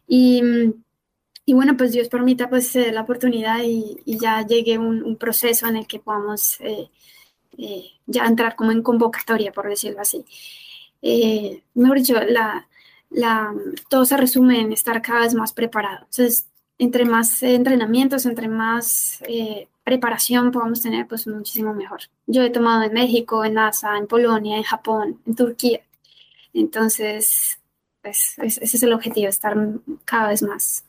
Y, 0.07 0.41
y 1.45 1.53
bueno, 1.53 1.75
pues 1.77 1.91
Dios 1.91 2.07
permita 2.09 2.49
pues 2.49 2.75
la 2.75 3.01
oportunidad 3.01 3.59
y, 3.63 3.97
ya 4.05 4.45
llegue 4.45 4.77
un, 4.77 5.03
un, 5.03 5.17
proceso 5.17 5.67
en 5.67 5.77
el 5.77 5.87
que 5.87 5.99
podamos 5.99 6.59
eh, 6.61 6.89
eh, 7.57 7.85
ya 8.05 8.25
entrar 8.25 8.55
como 8.55 8.71
en 8.71 8.83
convocatoria, 8.83 9.51
por 9.51 9.67
decirlo 9.69 10.01
así. 10.01 10.25
Eh, 11.01 11.63
mejor 11.73 11.97
dicho, 11.97 12.15
la, 12.21 12.67
la, 13.09 13.53
todo 13.89 14.05
se 14.05 14.17
resume 14.17 14.61
en 14.61 14.71
estar 14.73 15.01
cada 15.01 15.21
vez 15.21 15.33
más 15.33 15.53
preparado. 15.53 15.99
Entonces, 16.09 16.47
entre 16.81 17.05
más 17.05 17.43
entrenamientos, 17.43 18.25
entre 18.25 18.47
más 18.47 19.23
preparación 19.83 20.51
podamos 20.51 20.81
tener, 20.81 21.07
pues 21.07 21.27
muchísimo 21.27 21.73
mejor. 21.73 22.01
Yo 22.25 22.41
he 22.41 22.49
tomado 22.49 22.83
en 22.83 22.93
México, 22.93 23.45
en 23.45 23.53
NASA, 23.53 23.97
en 23.97 24.07
Polonia, 24.07 24.57
en 24.57 24.63
Japón, 24.63 25.21
en 25.27 25.35
Turquía. 25.35 25.81
Entonces, 26.53 27.59
pues, 28.01 28.35
ese 28.39 28.77
es 28.77 28.83
el 28.83 28.93
objetivo, 28.93 29.27
estar 29.29 29.55
cada 30.05 30.29
vez 30.29 30.41
más 30.41 30.83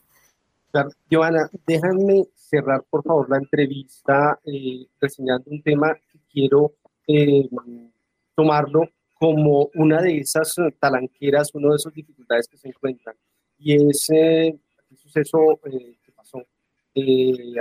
Joana, 1.09 1.49
déjame 1.67 2.25
cerrar 2.35 2.83
por 2.89 3.03
favor 3.03 3.29
la 3.29 3.37
entrevista 3.37 4.39
eh, 4.45 4.87
reseñando 4.99 5.51
un 5.51 5.61
tema 5.61 5.93
que 6.11 6.19
quiero 6.31 6.73
eh, 7.07 7.47
tomarlo 8.35 8.89
como 9.13 9.69
una 9.75 10.01
de 10.01 10.17
esas 10.17 10.55
talanqueras, 10.79 11.53
una 11.53 11.69
de 11.69 11.75
esas 11.75 11.93
dificultades 11.93 12.47
que 12.47 12.57
se 12.57 12.67
encuentran. 12.69 13.15
Y 13.57 13.89
es 13.89 14.09
eh, 14.09 14.57
suceso 15.13 15.59
eh, 15.65 15.97
que 16.03 16.11
pasó 16.11 16.39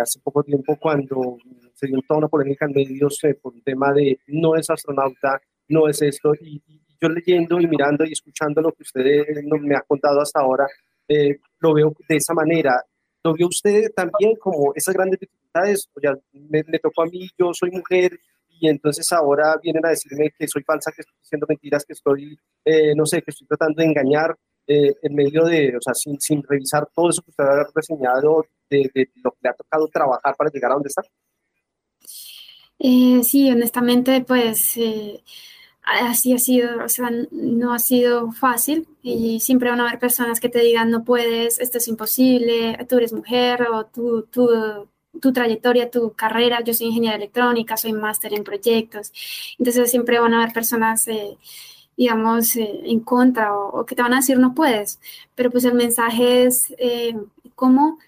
hace 0.00 0.20
poco 0.20 0.42
tiempo 0.42 0.76
cuando 0.78 1.38
se 1.74 1.86
dio 1.86 1.98
toda 2.06 2.18
una 2.18 2.28
polémica 2.28 2.66
en 2.66 2.72
medios 2.72 3.18
por 3.40 3.54
un 3.54 3.62
tema 3.62 3.92
de 3.92 4.18
no 4.26 4.56
es 4.56 4.68
astronauta, 4.68 5.40
no 5.68 5.88
es 5.88 6.02
esto. 6.02 6.34
Y, 6.34 6.62
yo 7.00 7.08
leyendo 7.08 7.60
y 7.60 7.66
mirando 7.66 8.04
y 8.04 8.12
escuchando 8.12 8.60
lo 8.60 8.70
que 8.70 8.84
usted 8.84 9.26
me 9.60 9.74
ha 9.74 9.80
contado 9.80 10.20
hasta 10.20 10.40
ahora, 10.40 10.66
lo 11.58 11.74
veo 11.74 11.92
de 12.08 12.16
esa 12.16 12.32
manera 12.32 12.76
¿Lo 13.24 13.34
vio 13.34 13.46
usted 13.46 13.92
también 13.94 14.34
como 14.36 14.72
esas 14.74 14.94
grandes 14.94 15.20
dificultades? 15.20 15.88
O 15.94 16.00
ya 16.00 16.12
me, 16.32 16.62
tocó 16.80 17.02
a 17.02 17.06
mí, 17.06 17.28
yo 17.38 17.52
soy 17.52 17.70
mujer 17.70 18.18
y 18.48 18.68
entonces 18.68 19.10
ahora 19.12 19.56
vienen 19.62 19.86
a 19.86 19.90
decirme 19.90 20.32
que 20.36 20.48
soy 20.48 20.62
falsa, 20.64 20.90
que 20.90 21.02
estoy 21.02 21.16
diciendo 21.20 21.46
mentiras, 21.48 21.84
que 21.84 21.92
estoy, 21.92 22.36
eh, 22.64 22.94
no 22.96 23.06
sé, 23.06 23.22
que 23.22 23.30
estoy 23.30 23.46
tratando 23.46 23.80
de 23.80 23.88
engañar 23.88 24.36
eh, 24.66 24.94
en 25.02 25.14
medio 25.14 25.44
de, 25.44 25.76
o 25.76 25.80
sea, 25.80 25.94
sin, 25.94 26.20
sin, 26.20 26.42
revisar 26.42 26.88
todo 26.94 27.10
eso 27.10 27.22
que 27.22 27.30
usted 27.30 27.44
ha 27.44 27.66
reseñado 27.74 28.46
de, 28.70 28.90
de, 28.94 29.10
lo 29.22 29.32
que 29.32 29.38
le 29.42 29.50
ha 29.50 29.54
tocado 29.54 29.88
trabajar 29.88 30.34
para 30.36 30.50
llegar 30.50 30.70
a 30.70 30.74
donde 30.74 30.88
está. 30.88 31.02
Eh, 32.78 33.22
sí, 33.22 33.50
honestamente, 33.50 34.24
pues 34.26 34.76
eh, 34.76 35.22
así 35.82 36.32
ha 36.32 36.38
sido, 36.38 36.84
o 36.84 36.88
sea, 36.88 37.10
no 37.30 37.72
ha 37.72 37.78
sido 37.78 38.32
fácil 38.32 38.88
y 39.02 39.40
siempre 39.40 39.70
van 39.70 39.80
a 39.80 39.88
haber 39.88 40.00
personas 40.00 40.40
que 40.40 40.48
te 40.48 40.60
digan 40.60 40.90
no 40.90 41.04
puedes, 41.04 41.60
esto 41.60 41.78
es 41.78 41.88
imposible, 41.88 42.76
tú 42.88 42.98
eres 42.98 43.12
mujer 43.12 43.68
o 43.70 43.86
tú, 43.86 44.26
tú 44.30 44.48
tu 45.20 45.32
trayectoria, 45.32 45.90
tu 45.90 46.12
carrera. 46.12 46.62
Yo 46.64 46.74
soy 46.74 46.88
ingeniera 46.88 47.16
electrónica, 47.16 47.76
soy 47.76 47.92
máster 47.92 48.34
en 48.34 48.44
proyectos. 48.44 49.12
Entonces 49.58 49.90
siempre 49.90 50.18
van 50.18 50.34
a 50.34 50.42
haber 50.42 50.54
personas, 50.54 51.06
eh, 51.08 51.36
digamos, 51.96 52.56
eh, 52.56 52.82
en 52.84 53.00
contra 53.00 53.56
o, 53.56 53.84
que 53.86 53.94
te 53.94 54.02
van 54.02 54.14
a 54.14 54.16
decir 54.16 54.38
no 54.38 54.54
puedes. 54.54 54.98
Pero 55.34 55.50
pues 55.50 55.64
el 55.64 55.74
mensaje 55.74 56.44
es 56.44 56.74
eh, 56.78 57.16
cómo, 57.54 57.98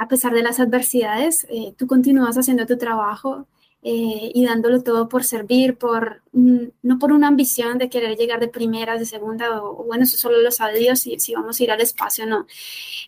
a 0.00 0.08
pesar 0.08 0.32
de 0.32 0.42
las 0.42 0.58
adversidades, 0.58 1.46
tú 1.76 1.86
continúas 1.86 2.36
haciendo 2.36 2.66
tu 2.66 2.76
trabajo 2.76 3.46
eh, 3.82 4.30
y 4.34 4.44
dándolo 4.44 4.82
todo 4.82 5.08
por 5.08 5.24
servir, 5.24 5.78
por, 5.78 6.22
mm, 6.32 6.64
no 6.82 6.98
por 6.98 7.12
una 7.12 7.28
ambición 7.28 7.78
de 7.78 7.88
querer 7.88 8.16
llegar 8.18 8.38
de 8.38 8.48
primera, 8.48 8.98
de 8.98 9.06
segunda, 9.06 9.62
o, 9.62 9.84
bueno, 9.84 10.04
eso 10.04 10.18
solo 10.18 10.40
lo 10.42 10.50
sabe 10.50 10.78
Dios 10.78 11.00
si, 11.00 11.18
si 11.18 11.34
vamos 11.34 11.58
a 11.58 11.62
ir 11.64 11.70
al 11.70 11.80
espacio 11.80 12.26
no, 12.26 12.46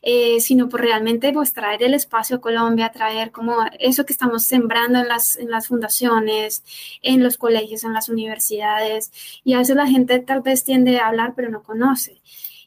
eh, 0.02 0.41
sino 0.41 0.69
por 0.69 0.81
realmente 0.81 1.33
pues 1.33 1.52
traer 1.52 1.83
el 1.83 1.95
espacio 1.95 2.37
a 2.37 2.41
Colombia, 2.41 2.91
traer 2.91 3.33
como 3.33 3.57
eso 3.81 4.07
que 4.07 4.12
estamos 4.14 4.45
sembrando 4.45 5.00
en 5.00 5.09
las, 5.09 5.37
en 5.37 5.50
las 5.50 5.69
fundaciones, 5.69 6.64
en 7.02 7.23
los 7.23 7.37
colegios, 7.37 7.85
en 7.85 7.93
las 7.93 8.09
universidades, 8.09 9.12
y 9.45 9.55
a 9.55 9.59
veces 9.59 9.76
la 9.76 9.87
gente 9.87 10.21
tal 10.21 10.41
vez 10.43 10.64
tiende 10.64 10.99
a 10.99 11.09
hablar 11.09 11.35
pero 11.37 11.50
no 11.50 11.62
conoce 11.62 12.23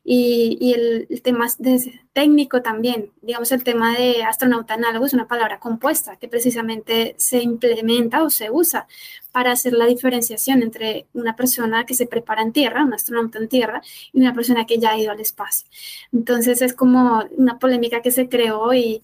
y, 0.08 0.74
el, 0.74 1.22
tema 1.24 1.48
de, 1.58 2.00
técnico 2.14 2.62
también, 2.62 3.12
digamos 3.24 3.52
el 3.52 3.64
tema 3.64 3.98
de 3.98 4.24
astronauta 4.24 4.76
análogo 4.76 5.08
es 5.08 5.16
una 5.16 5.28
palabra 5.28 5.60
compuesta 5.60 6.18
que 6.18 6.28
precisamente 6.28 7.16
se 7.18 7.42
implementa 7.42 8.24
o 8.24 8.30
se 8.30 8.52
usa 8.52 8.86
para 9.32 9.52
hacer 9.52 9.74
la 9.74 9.88
diferenciación 9.88 10.62
entre 10.62 11.08
una 11.14 11.36
persona 11.36 11.88
que 11.88 11.96
se 11.96 12.06
prepara 12.06 12.44
en 12.44 12.54
tierra, 12.54 12.86
un 12.86 12.94
astronauta 12.94 13.40
en 13.40 13.50
tierra, 13.50 13.82
y 14.14 14.20
una 14.22 14.34
persona 14.34 14.68
que 14.68 14.78
ya 14.78 14.92
ha 14.92 14.98
ido 15.00 15.12
al 15.12 15.20
espacio. 15.20 15.68
Entonces 16.14 16.62
es 16.62 16.76
como 16.76 17.24
una 17.32 17.58
polémica 17.58 18.02
que 18.04 18.12
se 18.12 18.30
creó 18.30 18.74
y, 18.76 19.02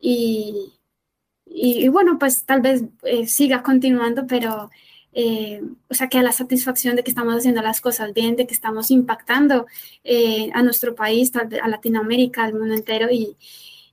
y, 0.00 1.88
bueno, 1.88 2.18
pues 2.20 2.44
tal 2.44 2.60
vez 2.60 2.84
eh, 3.02 3.26
siga 3.26 3.62
continuando, 3.64 4.26
pero 4.28 4.70
eh, 5.18 5.62
o 5.88 5.94
sea, 5.94 6.08
que 6.10 6.18
a 6.18 6.22
la 6.22 6.30
satisfacción 6.30 6.94
de 6.94 7.02
que 7.02 7.10
estamos 7.10 7.34
haciendo 7.34 7.62
las 7.62 7.80
cosas 7.80 8.12
bien, 8.12 8.36
de 8.36 8.46
que 8.46 8.52
estamos 8.52 8.90
impactando 8.90 9.66
eh, 10.04 10.50
a 10.52 10.62
nuestro 10.62 10.94
país, 10.94 11.32
a 11.34 11.68
Latinoamérica, 11.68 12.44
al 12.44 12.52
mundo 12.52 12.74
entero 12.74 13.08
y, 13.10 13.34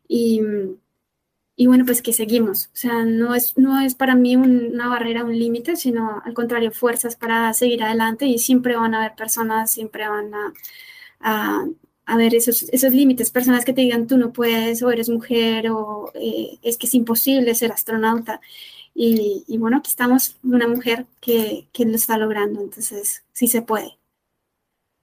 y, 0.05 0.41
bueno, 1.65 1.85
pues 1.85 2.01
que 2.01 2.11
seguimos. 2.11 2.67
O 2.73 2.75
sea, 2.75 3.05
no 3.05 3.35
es, 3.35 3.57
no 3.57 3.79
es 3.79 3.95
para 3.95 4.15
mí 4.15 4.35
una 4.35 4.89
barrera, 4.89 5.23
un 5.23 5.39
límite, 5.39 5.77
sino 5.77 6.21
al 6.25 6.33
contrario, 6.33 6.71
fuerzas 6.71 7.15
para 7.15 7.53
seguir 7.53 7.83
adelante 7.83 8.25
y 8.25 8.37
siempre 8.37 8.75
van 8.75 8.93
a 8.93 8.99
haber 8.99 9.15
personas, 9.15 9.71
siempre 9.71 10.07
van 10.09 10.33
a, 10.33 10.53
a, 11.21 11.65
a 12.05 12.17
ver 12.17 12.35
esos, 12.35 12.63
esos 12.63 12.93
límites, 12.93 13.31
personas 13.31 13.63
que 13.63 13.73
te 13.73 13.81
digan 13.81 14.07
tú 14.07 14.17
no 14.17 14.33
puedes 14.33 14.83
o 14.83 14.91
eres 14.91 15.09
mujer 15.09 15.69
o 15.69 16.11
eh, 16.15 16.59
es 16.63 16.77
que 16.77 16.87
es 16.87 16.95
imposible 16.95 17.55
ser 17.55 17.71
astronauta. 17.71 18.41
Y, 18.95 19.57
bueno, 19.57 19.77
aquí 19.77 19.89
estamos 19.89 20.37
una 20.43 20.67
mujer 20.67 21.07
que, 21.19 21.67
que, 21.73 21.85
lo 21.85 21.95
está 21.95 22.17
logrando, 22.17 22.61
entonces 22.61 23.23
sí 23.33 23.47
se 23.47 23.63
puede. 23.63 23.97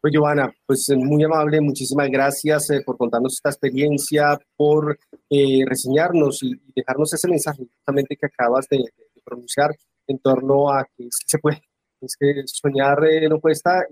Pues 0.00 0.14
Giovanna, 0.14 0.50
pues 0.64 0.88
eh, 0.88 0.97
muy 0.97 1.23
amable, 1.25 1.61
muchísimas 1.61 2.09
gracias 2.09 2.70
eh, 2.70 2.80
por 2.87 2.97
contarnos 2.97 3.35
esta 3.35 3.50
experiencia, 3.50 4.38
por 4.56 4.99
eh, 5.28 5.62
reseñarnos 5.66 6.42
y, 6.42 6.59
dejarnos 6.75 7.12
ese 7.12 7.28
mensaje 7.28 7.66
justamente 7.66 8.16
que 8.16 8.26
acabas 8.26 8.66
de, 8.68 8.82
pronunciar 9.23 9.76
en 10.06 10.18
torno 10.18 10.73
a 10.73 10.85
que 10.85 11.04
sí 11.11 11.25
se 11.26 11.38
puede. 11.38 11.62
Es 12.00 12.16
que 12.18 12.42
soñar 12.47 13.00
no 13.28 13.38
cuesta, 13.38 13.85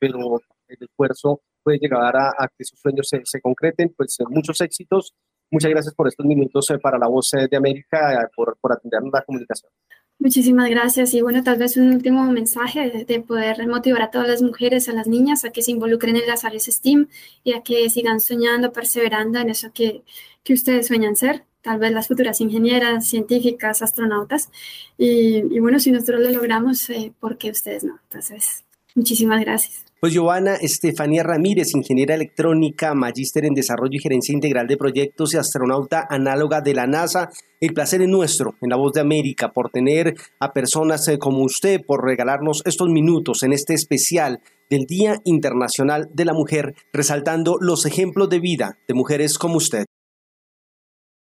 pero 0.00 0.40
el 0.66 0.78
esfuerzo 0.80 1.40
puede 1.62 1.78
llegar 1.78 2.16
a, 2.16 2.30
a 2.36 2.48
que 2.48 2.64
esos 2.64 2.80
sueños 2.80 3.08
se, 3.08 3.20
se 3.24 3.40
concreten. 3.40 3.94
Pues 3.96 4.16
muchos 4.28 4.60
éxitos 4.60 5.14
Muchas 5.52 5.70
gracias 5.70 5.94
por 5.94 6.08
estos 6.08 6.24
minutos 6.24 6.70
eh, 6.70 6.78
para 6.78 6.98
la 6.98 7.06
voz 7.06 7.34
eh, 7.34 7.46
de 7.48 7.56
América, 7.58 8.14
eh, 8.14 8.28
por, 8.34 8.56
por 8.58 8.72
atendernos 8.72 9.12
comunicación. 9.26 9.70
Muchísimas 10.18 10.70
gracias 10.70 11.12
y 11.12 11.20
bueno, 11.20 11.44
tal 11.44 11.58
vez 11.58 11.76
un 11.76 11.92
último 11.92 12.24
mensaje 12.32 13.04
de, 13.06 13.20
poder 13.20 13.66
motivar 13.68 14.00
a 14.00 14.10
todas 14.10 14.28
las 14.28 14.40
mujeres, 14.40 14.88
a 14.88 14.94
las 14.94 15.08
niñas, 15.08 15.44
a 15.44 15.50
que 15.50 15.60
se 15.60 15.72
involucren 15.72 16.16
en 16.16 16.26
las 16.26 16.44
áreas 16.44 16.64
STEAM 16.64 17.08
y 17.44 17.52
a 17.52 17.60
que 17.60 17.90
sigan 17.90 18.20
soñando, 18.20 18.72
perseverando 18.72 19.40
en 19.40 19.50
eso 19.50 19.72
que, 19.74 20.04
que 20.42 20.54
ustedes 20.54 20.86
sueñan 20.86 21.16
ser, 21.16 21.44
tal 21.60 21.78
vez 21.78 21.92
las 21.92 22.08
futuras 22.08 22.40
ingenieras, 22.40 23.06
científicas, 23.06 23.82
astronautas. 23.82 24.48
Y, 24.96 25.54
y 25.54 25.58
bueno, 25.58 25.78
si 25.80 25.90
nosotros 25.90 26.22
lo 26.22 26.30
logramos, 26.30 26.88
¿por 27.20 27.36
qué 27.36 27.50
ustedes 27.50 27.84
no? 27.84 27.98
Entonces, 28.04 28.64
muchísimas 28.94 29.40
gracias. 29.40 29.91
Pues 30.02 30.14
Giovanna 30.14 30.56
Estefanía 30.56 31.22
Ramírez, 31.22 31.76
ingeniera 31.76 32.16
electrónica, 32.16 32.92
magíster 32.92 33.44
en 33.44 33.54
desarrollo 33.54 33.92
y 33.92 34.00
gerencia 34.00 34.34
integral 34.34 34.66
de 34.66 34.76
proyectos 34.76 35.32
y 35.32 35.36
astronauta 35.36 36.04
análoga 36.10 36.60
de 36.60 36.74
la 36.74 36.88
NASA. 36.88 37.30
El 37.60 37.72
placer 37.72 38.02
es 38.02 38.08
nuestro 38.08 38.56
en 38.60 38.70
La 38.70 38.76
Voz 38.76 38.94
de 38.94 39.00
América 39.00 39.52
por 39.52 39.70
tener 39.70 40.14
a 40.40 40.52
personas 40.52 41.06
eh, 41.06 41.18
como 41.18 41.44
usted, 41.44 41.82
por 41.86 42.04
regalarnos 42.04 42.62
estos 42.64 42.88
minutos 42.88 43.44
en 43.44 43.52
este 43.52 43.74
especial 43.74 44.40
del 44.68 44.86
Día 44.86 45.20
Internacional 45.22 46.08
de 46.12 46.24
la 46.24 46.32
Mujer, 46.32 46.74
resaltando 46.92 47.58
los 47.60 47.86
ejemplos 47.86 48.28
de 48.28 48.40
vida 48.40 48.78
de 48.88 48.94
mujeres 48.94 49.38
como 49.38 49.58
usted. 49.58 49.84